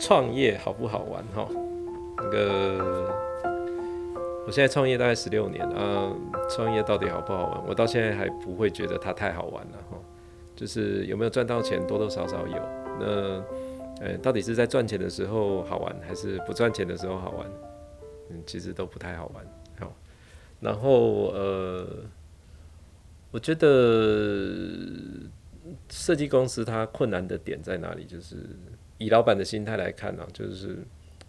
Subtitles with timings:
[0.00, 1.46] 创业好不好玩哈？
[2.16, 3.14] 那个，
[4.46, 6.10] 我现在创业大概十六年啊，
[6.48, 7.68] 创业到底好不好玩？
[7.68, 9.98] 我到现在还不会觉得它太好玩了哈。
[10.56, 12.56] 就是有没有赚到钱，多多少少有。
[12.98, 13.06] 那，
[14.04, 17.46] 呃，到底是在赚钱的时候好玩，还是不赚钱的时候好玩？
[18.30, 19.44] 嗯，其实都不太好玩。
[19.78, 19.94] 好，
[20.60, 21.86] 然后呃，
[23.30, 24.56] 我觉得
[25.90, 28.06] 设计公司它困难的点在哪里？
[28.06, 28.36] 就是。
[29.00, 30.76] 以老板的心态来看呢，就是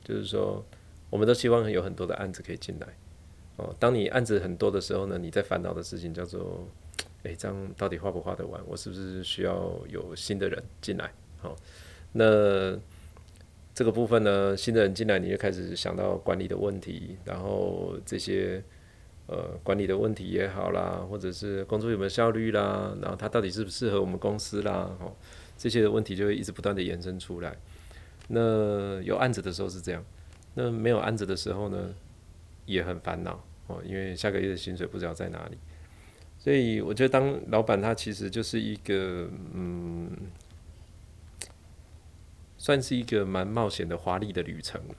[0.03, 0.61] 就是说，
[1.09, 2.87] 我们都希望有很多的案子可以进来。
[3.55, 6.67] 哦，当你案子很多的时候呢，你在烦恼的事情叫做，
[7.23, 8.61] 哎，这样到底画不画得完？
[8.67, 11.13] 我是不是需要有新的人进来？
[11.39, 11.55] 好，
[12.11, 12.77] 那
[13.73, 18.61] 这个部分呢，新的人进来，你就开始想到管理的问题，然后这些
[19.27, 25.13] 呃管理的问题也好啦，或者是工作有没有效率啦，然后他到底适不适合我们公司啦，哦。
[25.61, 27.55] 这些的问题就会一直不断的延伸出来。
[28.29, 30.03] 那有案子的时候是这样，
[30.55, 31.93] 那没有案子的时候呢，
[32.65, 35.57] 也很烦恼哦，因为下个月的薪水不知道在哪里。
[36.39, 40.09] 所以我觉得当老板他其实就是一个嗯，
[42.57, 44.95] 算是一个蛮冒险的华丽的旅程了。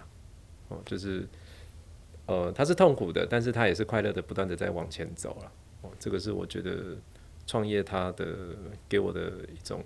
[0.69, 1.27] 哦，就是
[2.27, 5.53] 呃，他是痛苦的，但是他也是快乐的，不断的在往前走了。
[5.81, 6.97] 哦，这个是我觉得
[7.49, 8.57] 创业他的
[8.89, 9.83] 给我的一种。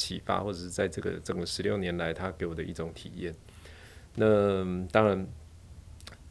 [0.00, 3.34] 启发，或者是在这个整个十六年来，他给我的一种体验。
[4.14, 5.28] 那当然，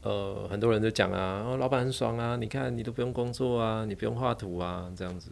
[0.02, 5.30] 呃，很多人都讲啊，老板很爽啊，你看你都不用工作啊，你不用画图啊，这样子。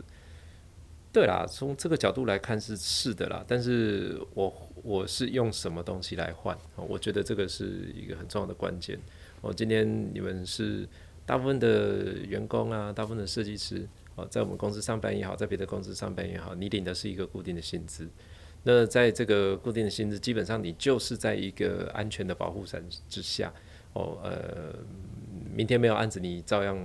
[1.12, 3.44] 对啦，从这个角度来看是是的啦。
[3.48, 6.56] 但是我我是用什么东西来换？
[6.76, 9.00] 我觉得这个是一个很重要的关键。
[9.42, 10.88] 我今天你们是
[11.26, 13.88] 大部分的员工啊，大部分的设计师。
[14.16, 18.10] 哦，在我们公司上班也好，在别的公司上班也好，你领的是一个固定的薪资。
[18.64, 23.54] 那在这个固定的薪资，基本上你就是在一个安全的保护伞之下。
[23.94, 24.76] 哦，呃，
[25.54, 26.78] 明天没有案子，你照样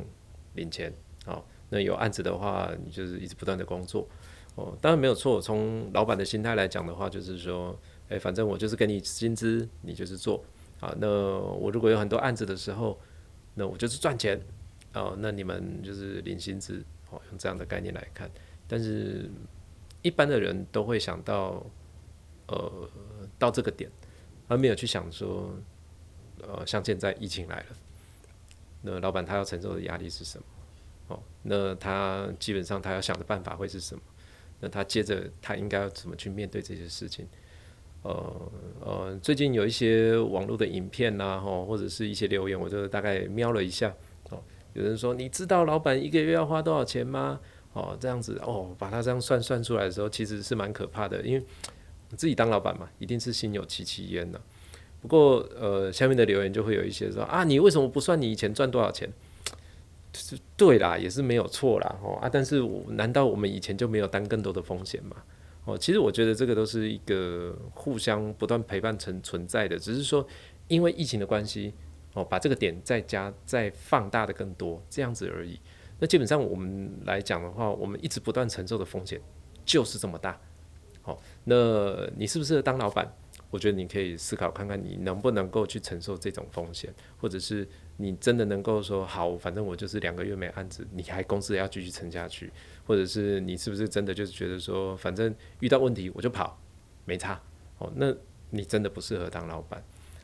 [0.55, 0.93] 领钱。
[1.25, 4.09] 好，那有案子的话，你就是一直不断的工作。
[4.55, 5.41] 哦，当然没有错。
[5.41, 7.79] 从老板的心态来讲的话，就是说，
[8.09, 10.43] 诶，反正我就是给你薪资，你就是做。
[10.81, 12.99] 啊，那我如果有很多案子的时候，
[13.55, 14.41] 那我就是赚钱。
[14.95, 16.83] 哦，那你们就是领薪资。
[17.11, 18.31] 哦，用这样的概念来看，
[18.67, 19.31] 但是
[20.03, 21.65] 一般的人都会想到，
[22.49, 22.89] 呃，
[23.39, 23.91] 到这个点，
[24.49, 25.55] 而没有去想说，
[26.43, 27.67] 呃，像现在疫情来了，
[28.83, 30.45] 那老板他要承受的压力是什么？
[31.09, 34.03] 哦，那他基本上他要想的办法会是什么？
[34.61, 37.27] 那他接着他应该要怎么去面对这些事情？
[38.03, 43.95] 呃呃，最近有一些网络的影片呐，吼，或者是一些留言，我就大概瞄了一下。
[44.31, 44.43] 哦
[44.75, 47.39] 有人说：“你知道老板一个月要花多少钱吗？”
[47.73, 51.23] 哦，这样子哦，把它这样算算出来的时候，其实是蛮可怕的。
[51.23, 51.45] 因为
[52.17, 54.41] 自己当老板嘛，一定是心有戚戚焉的。
[55.01, 59.11] 不过，呃，下面的留言就会有一些说：“啊，你为什么不算你以前赚多少钱？”
[60.15, 61.97] 是对啦，也是没有错啦。
[62.03, 65.17] 哦啊，但是我难道我们以前就没有担更多的风险吗？
[65.65, 70.27] 哦，其实我觉得这个都是一个互相不断陪伴存存在的，只是说
[70.69, 71.73] 因为疫情的关系。
[72.15, 75.59] 哦，把这个点再加再放大的更多，这样子而已。
[76.03, 79.21] 那基本上我们来讲的话，我们一直不断承受的风险
[79.65, 80.37] 就是这么大。
[81.01, 83.09] 好，那你适不适合当老板？
[83.51, 87.69] 我觉得你可以思考看看，你能不能够去承受这种风险，或者是
[87.99, 92.53] 你真的能够说好，反正我就是两个月没案子，你还公司要继续撑下去，
[92.85, 96.59] 或者是你是不是真的就是觉得说，反正遇到问题我就跑，
[97.05, 97.41] 没差。
[97.79, 98.13] 哦，那
[98.51, 99.81] 你真的不适合当老板。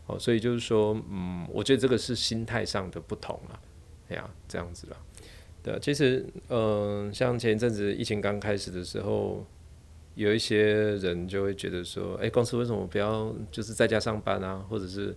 [0.06, 3.60] 哦，所以就是说，嗯，我觉得这个是心态上的不同了，
[4.08, 4.96] 哎呀，这样子了。
[5.68, 9.44] 对，其实，嗯，像前一阵子疫情刚开始的时候，
[10.14, 10.62] 有一些
[10.96, 14.64] 人就会觉得说，哎，公司为什么不要就是在家上班啊？
[14.68, 15.14] 或者是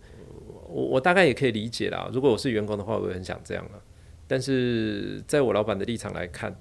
[0.67, 2.09] 我我大概也可以理解啦。
[2.11, 3.79] 如果我是员工的话，我也很想这样啊。
[4.27, 6.53] 但是在我老板的立场来看，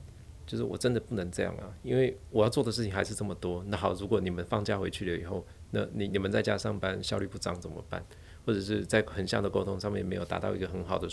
[0.47, 3.65] 就是我真的不能这样啊，因为我要做的事情还是这么多。
[3.67, 8.05] 那好，如果你们放假回去了以后，那你你们在家上班效率不彰怎么办？
[8.47, 11.07] 或者是在横向的沟通上面没有达到一个很好的，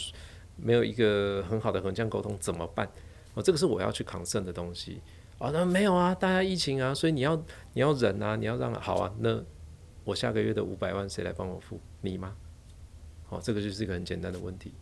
[0.57, 2.89] 没有一个很好的横向沟通怎么办？
[3.33, 4.99] 哦，这个是我要去抗胜的东西。
[5.37, 7.35] 哦，那没有啊，大家疫情啊，所以你要
[7.73, 9.13] 你要忍啊，你要让好啊。
[9.19, 9.41] 那
[10.03, 11.79] 我下个月的五百万谁来帮我付？
[12.01, 12.35] 你吗？
[13.29, 14.73] 哦，这个就是一个很简单的问题。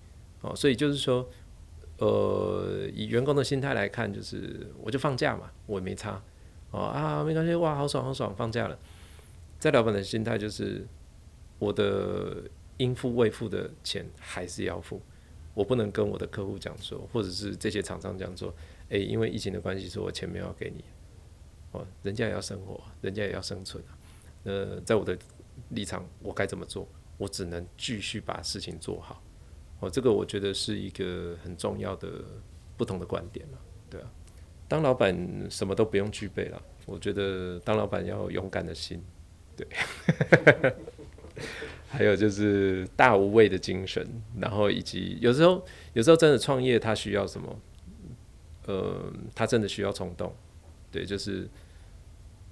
[0.41, 1.27] 哦，所以就是说，
[1.97, 6.21] 呃，以员工的心态来看，就是我就放假嘛，我也没差。
[6.71, 8.77] 哦啊，没关系，哇，好爽好爽，放假了。
[9.59, 10.85] 在老板的心态就是，
[11.57, 12.43] 我的
[12.77, 15.01] 应付未付的钱还是要付，
[15.55, 18.53] 我不能跟我的客户讲说，或者是这些厂商讲说，
[18.89, 20.83] 诶，因为疫情的关系，说我钱没有给你，
[21.71, 23.97] 哦，人家也要生活，人家也要生存啊。
[24.43, 25.17] 呃，在我的
[25.69, 26.87] 立场，我该怎么做？
[27.17, 29.23] 我只能继续把事情做好。
[29.79, 32.09] 哦，这个我觉得是一个很重要的
[32.77, 33.57] 不同的观点了。
[33.89, 34.11] 对啊，
[34.67, 35.15] 当老板
[35.49, 39.01] 什么都不用具备了，我觉得当老板要有勇敢的心，
[39.55, 39.65] 对，
[41.97, 44.05] 还有就是大无畏的精神，
[44.39, 45.63] 然后以及有时候
[45.93, 47.59] 有时候真的创业，他需要什么？
[48.67, 50.33] 呃，他真的需要冲动，
[50.91, 51.47] 对，就是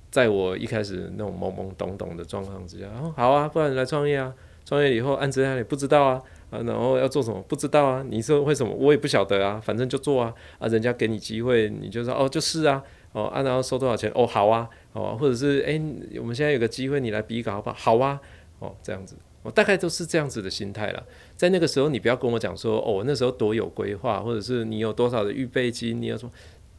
[0.10, 6.22] 在我一开始那种懵懵懂懂的状况之下，哦，好啊，不然来创业啊，创业以后案子在哪里不知道啊。
[6.54, 8.06] 啊，然后要做什么不知道啊？
[8.08, 8.72] 你说为什么？
[8.76, 9.60] 我也不晓得啊。
[9.60, 10.32] 反正就做啊。
[10.60, 12.84] 啊，人家给你机会，你就说哦，就是啊。
[13.12, 14.12] 哦，啊，然后收多少钱？
[14.14, 14.70] 哦，好啊。
[14.92, 15.82] 哦，或者是哎，
[16.20, 17.72] 我们现在有个机会，你来比稿好不？
[17.72, 18.22] 好啊。
[18.60, 21.06] 哦，这样子，我大概都是这样子的心态了。
[21.36, 26.32] 在那个时候，你不要跟我讲说哦，那时候多有规划，或者是你有多少的预备金，你要说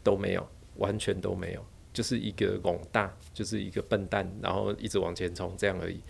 [0.02, 0.44] 都没有，
[0.76, 6.00] 完全都没有，就是一个懵大，就是一个笨蛋，然后一直往前冲这样而已。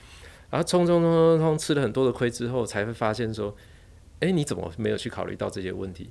[0.51, 3.55] 然后冲冲冲冲冲，吃了很多的亏之后，才会发现说，
[4.21, 6.11] 哎，你怎么没有去考虑到这些问题？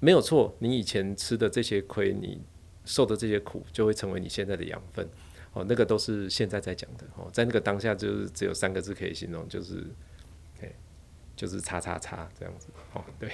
[0.00, 2.42] 没有错，你以前吃的这些亏，你
[2.84, 5.08] 受的这些苦，就会成为你现在的养分。
[5.52, 7.06] 哦，那个都是现在在讲的。
[7.16, 9.86] 哦，在那个当下，就是只有三个字可以形容，就是，
[10.60, 10.72] 哎，
[11.36, 12.68] 就是叉叉叉这样子。
[12.94, 13.28] 哦，对，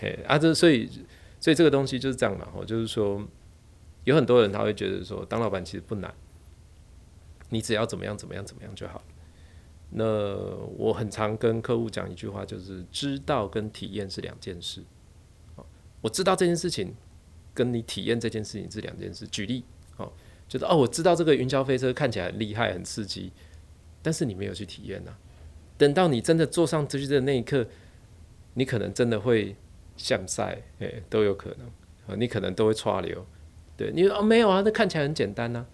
[0.00, 0.88] 哎，啊，这所以，
[1.38, 2.48] 所以这个东西就是这样嘛。
[2.54, 3.22] 哦，就是说，
[4.04, 6.14] 有很多人他会觉得说，当老板其实不难，
[7.50, 9.02] 你只要怎么样怎么样怎么样就好。
[9.90, 10.04] 那
[10.76, 14.82] 我很常跟客户讲一句话，就是知道跟体验是两件事。
[16.00, 16.94] 我知道这件事情，
[17.52, 19.26] 跟你体验这件事情是两件事。
[19.26, 19.64] 举例，
[19.96, 20.12] 哦，
[20.48, 23.30] 就是哦，我知道这个云霄飞车看起来很厉害、很刺激，
[24.02, 25.14] 但是你没有去体验呐。
[25.76, 27.66] 等到你真的坐上去的那一刻，
[28.54, 29.54] 你可能真的会
[29.96, 31.66] 向塞，诶，都有可能。
[32.08, 33.24] 啊，你可能都会岔流。
[33.76, 35.64] 对，你说哦，没有啊，那看起来很简单呐，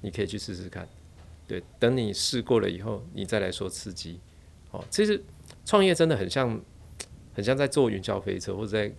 [0.00, 0.88] 你可以去试试看。
[1.46, 4.20] 对，等你试过了以后，你再来说刺激。
[4.70, 5.22] 哦，其实
[5.66, 6.58] 创业真的很像，
[7.34, 8.90] 很像在坐云霄飞车或者在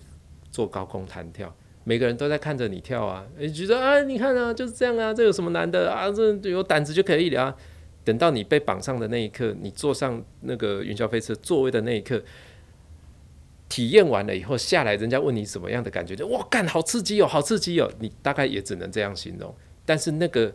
[0.51, 6.09] 做高空弹跳，每个人都在看着你跳啊，你觉得啊，你看啊，就是这样啊，这有什么难的啊？
[6.11, 7.55] 这有胆子就可以了啊。
[8.03, 12.21] 等到你被绑上的那一刻，你坐上那个云霄飞车座位的那一刻，
[13.69, 16.15] 体验完了以后下来，人家问你什么样的感觉？
[16.15, 17.91] 就哇，干，好刺激哦，好刺激哦！
[17.99, 19.55] 你大概也只能这样形容，
[19.85, 20.53] 但是那个。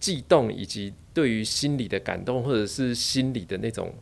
[0.00, 3.94] 悸动以及对于心理的感动，或者是心理的那种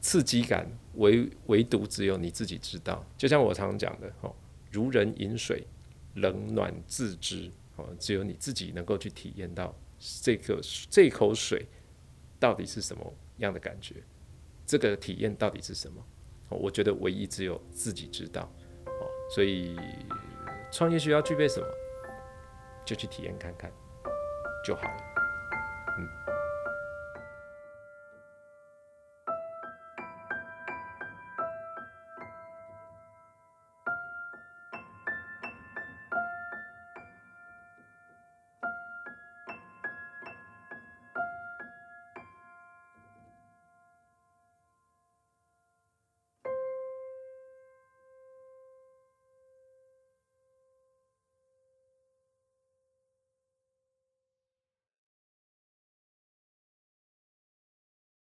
[0.00, 3.06] 刺激感，唯唯独只有你自己知道。
[3.16, 4.34] 就像我常常讲的，哦，
[4.70, 5.66] 如人饮水，
[6.14, 7.50] 冷暖自知。
[7.76, 9.74] 哦，只有你自己能够去体验到
[10.22, 11.66] 这个这口水
[12.38, 13.96] 到底是什么样的感觉，
[14.66, 16.04] 这个体验到底是什么？
[16.50, 18.42] 哦，我觉得唯一只有自己知道。
[18.84, 19.76] 哦，所以
[20.70, 21.66] 创业需要具备什么，
[22.84, 23.72] 就去体验看看
[24.66, 25.09] 就好了。